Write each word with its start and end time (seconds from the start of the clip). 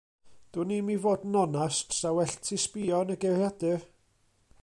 Dwnim 0.55 0.87
i 0.93 0.95
fod 1.03 1.27
yn 1.27 1.37
onast 1.41 1.93
'sa 1.97 2.13
well 2.19 2.33
ti 2.47 2.59
sbïo 2.65 3.03
yn 3.07 3.13
y 3.17 3.21
geiriadur. 3.27 3.87